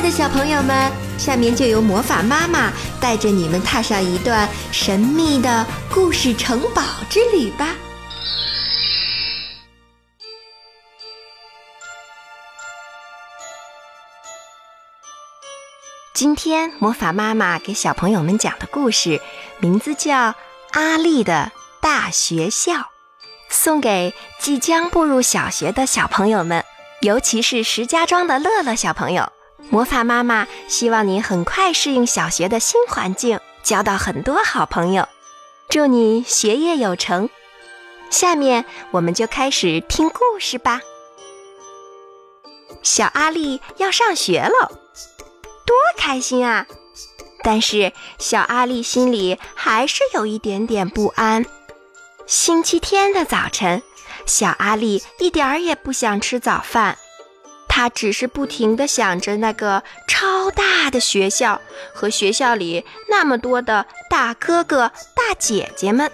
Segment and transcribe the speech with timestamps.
[0.00, 7.74] 的小朋友们，下面就由魔法妈妈带着你们踏上一段神秘的故事城堡之旅吧。
[16.14, 19.20] 今天魔法妈妈给小朋友们讲的故事，
[19.58, 20.30] 名字叫
[20.72, 22.72] 《阿丽的大学校》，
[23.50, 26.64] 送给即将步入小学的小朋友们，
[27.02, 29.30] 尤其是石家庄的乐乐小朋友。
[29.70, 35.08] 魔法妈妈希望你很快适应小学的新环境，交到很多好朋友。
[35.68, 37.30] 祝你学业有成！
[38.10, 40.80] 下面我们就开始听故事吧。
[42.82, 44.72] 小阿丽要上学了。
[45.64, 46.66] 多开心啊！
[47.44, 51.46] 但是小阿丽心里还是有一点点不安。
[52.26, 53.80] 星期天的早晨，
[54.26, 56.98] 小阿丽一点儿也不想吃早饭，
[57.80, 61.58] 他只是不停地想着那个超大的学校
[61.94, 66.12] 和学校里那么多的大哥哥、大姐姐们。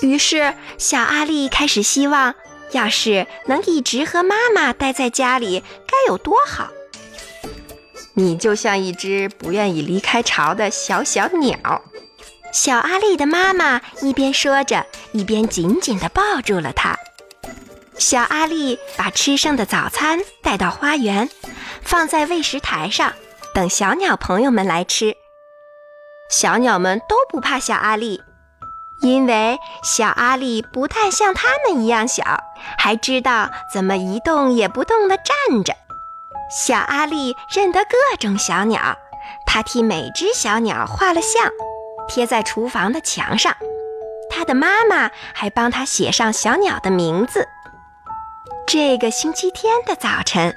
[0.00, 2.34] 于是，小阿丽开始希望，
[2.70, 6.70] 要是能一直和妈妈待在家里，该有多好。
[8.14, 11.82] 你就像一只不愿意离开巢的小小鸟，
[12.54, 16.96] 小阿丽的妈妈一边说着，一边紧紧地抱住了他。
[18.00, 21.28] 小阿丽把吃剩的早餐带到花园，
[21.82, 23.12] 放在喂食台上，
[23.54, 25.14] 等小鸟朋友们来吃。
[26.30, 28.22] 小鸟们都不怕小阿丽，
[29.02, 32.24] 因为小阿丽不但像它们一样小，
[32.78, 35.76] 还知道怎么一动也不动地站着。
[36.50, 38.96] 小阿丽认得各种小鸟，
[39.46, 41.50] 她替每只小鸟画了像，
[42.08, 43.54] 贴在厨房的墙上。
[44.30, 47.46] 她的妈妈还帮她写上小鸟的名字。
[48.72, 50.54] 这个星期天的早晨，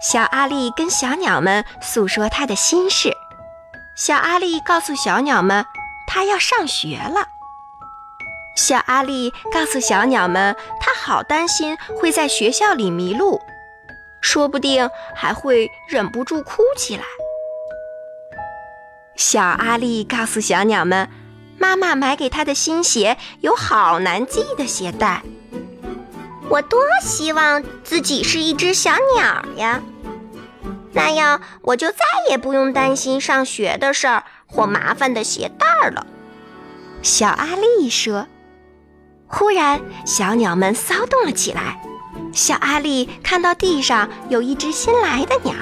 [0.00, 3.12] 小阿丽跟小鸟们诉说他的心事。
[3.96, 5.66] 小阿丽告诉小鸟们，
[6.06, 7.26] 他要上学了。
[8.54, 13.40] 小阿丽告诉小鸟们，他好担心会在学校里迷路。
[14.20, 17.02] 说不定还会忍不住哭起来。
[19.16, 21.10] 小阿丽告诉小鸟们，
[21.58, 25.24] 妈妈买给他的新鞋有好难系的鞋带。
[26.50, 29.80] 我多希望自己是一只小鸟呀，
[30.92, 31.96] 那样我就再
[32.28, 36.04] 也不用担心上学的事儿或麻烦的鞋带了。
[37.02, 38.26] 小阿丽说。
[39.32, 41.80] 忽然，小鸟们骚动了起来。
[42.32, 45.54] 小阿丽看到地上有一只新来的鸟，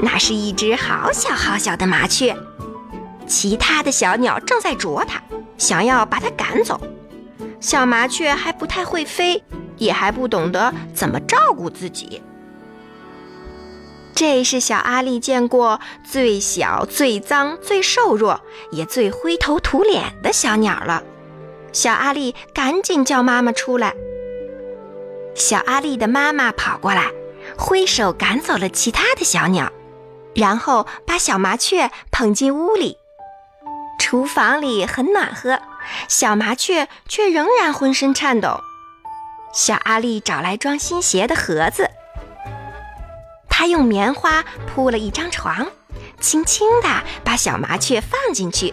[0.00, 2.34] 那是一只好小好小的麻雀。
[3.26, 5.20] 其他的小鸟正在啄它，
[5.58, 6.80] 想要把它赶走。
[7.60, 9.44] 小麻雀还不太会飞，
[9.78, 12.22] 也还不懂得怎么照顾自己。
[14.14, 18.40] 这是小阿丽见过最小、最脏、最瘦弱，
[18.72, 21.02] 也最灰头土脸的小鸟了。
[21.72, 23.94] 小阿丽赶紧叫妈妈出来。
[25.36, 27.12] 小阿丽的妈妈跑过来，
[27.56, 29.70] 挥手赶走了其他的小鸟，
[30.34, 32.96] 然后把小麻雀捧进屋里。
[34.00, 35.60] 厨房里很暖和，
[36.08, 38.60] 小麻雀却仍然浑身颤抖。
[39.58, 41.90] 小阿丽找来装新鞋的盒子，
[43.48, 45.66] 她用棉花铺了一张床，
[46.20, 48.72] 轻轻地把小麻雀放进去。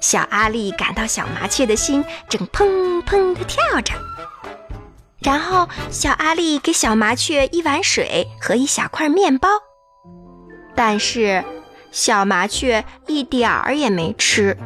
[0.00, 3.92] 小阿丽感到小麻雀的心正砰砰地跳着。
[5.18, 9.48] 然后，小阿丽给小麻雀一碗水和一小块面包，
[10.76, 11.42] 但是
[11.90, 14.56] 小麻雀一点儿也没吃。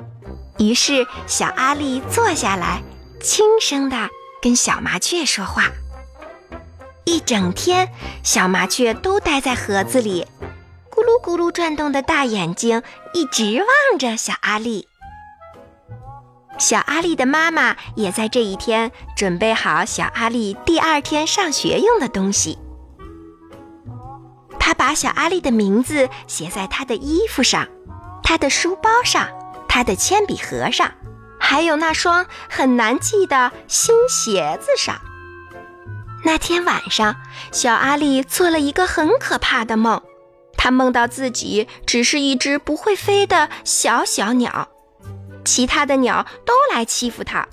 [0.59, 2.83] 于是，小阿丽坐下来，
[3.19, 4.11] 轻声地
[4.47, 5.73] 跟小麻雀说话。
[7.05, 7.91] 一整天，
[8.23, 10.25] 小麻雀都待在盒子里，
[10.89, 12.81] 咕噜咕噜转动的大眼睛
[13.13, 14.87] 一直望着小阿丽。
[16.59, 22.57] 小阿丽的妈妈也在这一天准备好小阿丽第二天上学用的东西。
[24.61, 27.67] 她把小阿丽的名字写在她的衣服上、
[28.23, 29.27] 她的书包上、
[29.67, 30.93] 她的铅笔盒上，
[31.49, 35.01] 还有那双很难记的新鞋子上。
[36.25, 37.15] 那天晚上，
[37.53, 40.03] 小阿丽做了一个很可怕的梦，
[40.57, 44.69] 她梦到自己只是一只不会飞的小小鸟。
[45.45, 47.47] 其他的鸟都来欺负他。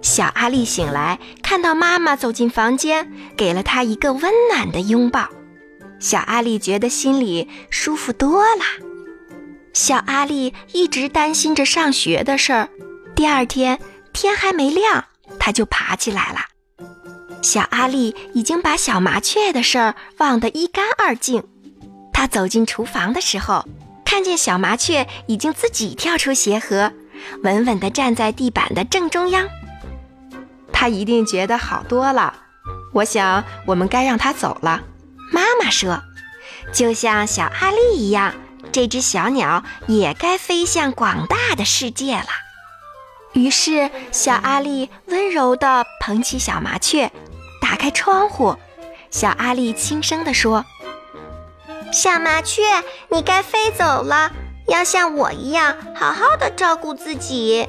[0.00, 5.28] 小阿丽醒来，看到妈妈走进房间，给了她一个温暖的拥抱。
[6.00, 8.93] 小阿丽觉得心里舒服多了。
[9.74, 12.68] 小阿丽一直担心着上学的事儿。
[13.16, 13.80] 第二天
[14.12, 15.04] 天还没亮，
[15.38, 16.38] 她就爬起来了。
[17.42, 21.42] 小阿丽已经把小麻雀的事儿忘得一干二净，
[22.12, 23.66] 他走进厨房的时候，
[24.04, 26.92] 看见小麻雀已经自己跳出鞋盒，
[27.42, 29.46] 稳稳地站在地板的正中央。
[30.72, 32.32] 他一定觉得好多了。
[32.92, 34.82] 我想，我们该让它走了。
[35.32, 36.00] 妈妈说
[36.72, 38.32] ：“就像小阿丽一样，
[38.72, 42.26] 这只小鸟也该飞向广大的世界了。”
[43.34, 47.10] 于是，小阿丽温柔地捧起小麻雀，
[47.60, 48.56] 打开窗户。
[49.10, 50.64] 小阿丽轻声地说
[51.92, 52.62] ：“小麻雀，
[53.08, 54.32] 你该飞走了，
[54.68, 57.68] 要像我一样好好的照顾自己。”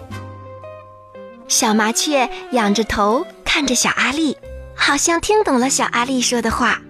[1.47, 4.37] 小麻雀仰着头看着小阿丽。
[4.77, 6.81] 好像听懂了小阿丽说的话，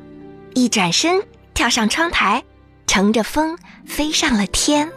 [0.55, 1.21] 一转身
[1.53, 2.43] 跳上窗台，
[2.87, 4.91] 乘着风飞上了天。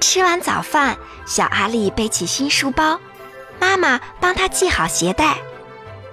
[0.00, 0.96] 吃完早饭，
[1.26, 3.00] 小阿丽背起新书包，
[3.58, 5.36] 妈妈帮她系好鞋带。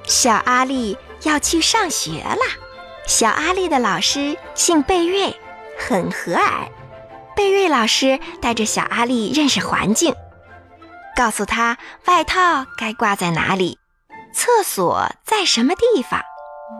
[0.05, 2.41] 小阿丽要去上学了。
[3.05, 5.35] 小阿丽的老师姓贝瑞，
[5.77, 6.69] 很和蔼。
[7.35, 10.15] 贝瑞老师带着小阿丽认识环境，
[11.15, 13.77] 告诉他外套该挂在哪里。
[14.33, 16.21] 厕所在什么地方？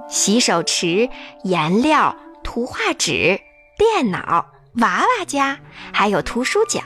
[0.10, 1.10] 洗手池、
[1.44, 3.40] 颜料、图画纸、
[3.78, 4.46] 电脑、
[4.76, 5.60] 娃娃家，
[5.94, 6.82] 还有图书角。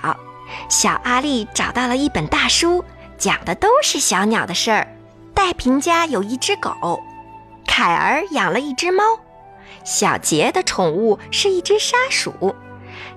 [0.70, 2.84] 小阿丽找到了一本大书，
[3.18, 4.88] 讲的都是小鸟的事儿。
[5.34, 7.02] 戴平家有一只狗，
[7.68, 9.04] 凯儿养了一只猫，
[9.84, 12.56] 小杰的宠物是一只沙鼠，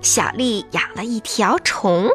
[0.01, 2.09] 小丽养了一条虫，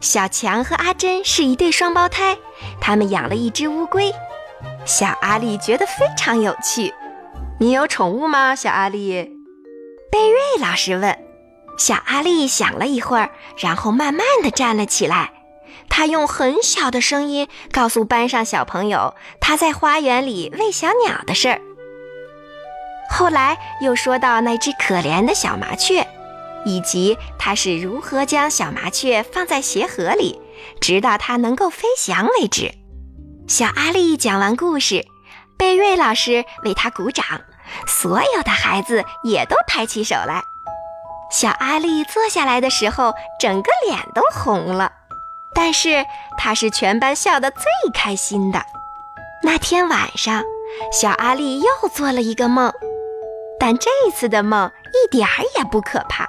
[0.00, 2.36] 小强和阿珍是一对双胞胎，
[2.80, 4.12] 他们养了一只乌龟。
[4.84, 6.92] 小阿丽觉得非常有趣。
[7.62, 9.36] 你有宠物吗，小阿丽？
[10.10, 11.14] 贝瑞老师问。
[11.76, 15.30] 小阿丽想了一会儿，然后慢慢地站了起来。
[15.90, 21.60] 他用很小的声音告诉班上小朋友他在花园里喂小鸟的事儿。
[23.10, 26.08] 后来又说到那只可怜的小麻雀，
[26.64, 30.40] 以及她是如何将小麻雀放在鞋盒里，
[30.80, 32.72] 直到它能够飞翔为止。
[33.46, 35.04] 小阿丽讲完故事，
[35.58, 37.24] 贝瑞老师为他鼓掌，
[37.86, 40.44] 所有的孩子也都抬起手来。
[41.30, 44.92] 小阿丽坐下来的时候，整个脸都红了，
[45.54, 46.04] 但是
[46.36, 47.62] 她是全班笑得最
[47.94, 48.64] 开心的。
[49.42, 50.42] 那天晚上，
[50.92, 52.72] 小阿丽又做了一个梦，
[53.58, 56.28] 但这一次的梦一点儿也不可怕。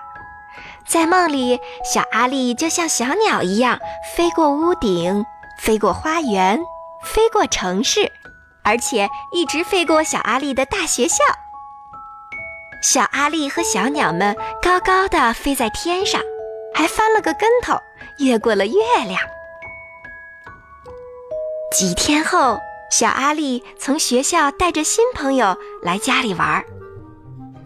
[0.87, 3.79] 在梦里，小阿丽就像小鸟一样
[4.15, 5.25] 飞过屋顶，
[5.59, 6.59] 飞过花园。
[7.03, 8.11] 飞过城市，
[8.63, 11.15] 而且一直飞过小阿丽的大学校。
[12.81, 16.19] 小阿丽和小鸟们高高的飞在天上，
[16.73, 17.79] 还翻了个跟头，
[18.17, 18.73] 越过了月
[19.05, 19.19] 亮。
[21.77, 22.59] 几天后，
[22.91, 26.65] 小阿丽从学校带着新朋友来家里玩儿，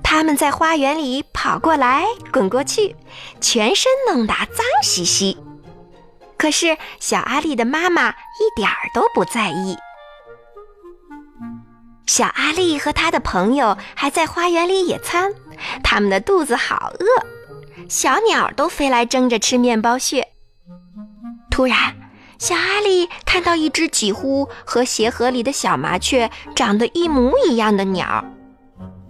[0.03, 2.95] 他们在花园里跑过来滚过去，
[3.39, 5.37] 全身弄得脏兮兮。
[6.37, 9.77] 可是小阿丽的妈妈一点儿都不在意。
[12.05, 15.33] 小阿丽和他的朋友还在花园里野餐，
[15.83, 20.27] 他们的肚子好饿，小鸟都飞来争着吃面包屑。
[21.49, 21.95] 突然，
[22.37, 28.23] 小阿丽看到一只几乎和鞋盒里的小麻雀长得一模一样的鸟，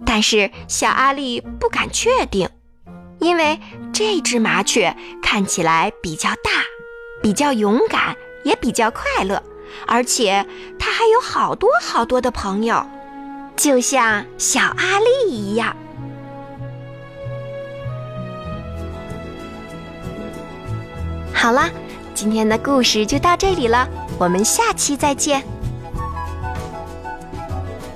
[0.04, 2.48] 但是小阿丽不敢确定，
[3.20, 3.60] 因为
[3.92, 6.50] 这只麻雀看起来比较大。
[7.22, 9.42] 比较勇敢，也比较快乐，
[9.86, 10.46] 而且
[10.78, 12.86] 他还有好多好多的朋友，
[13.56, 15.74] 就像小阿丽一样。
[21.32, 21.70] 好了，
[22.14, 25.42] 今天的故事就到这里了，我们下期再见。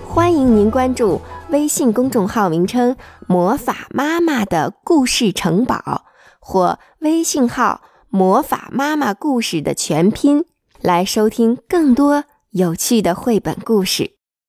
[0.06, 2.96] 欢迎您关注微信公众号名称
[3.28, 6.04] “魔法妈妈的故事城堡”
[6.40, 7.82] 或微信号。
[8.12, 10.44] 魔法妈妈故事的全拼，
[10.80, 14.19] 来收听更多有趣的绘本故事。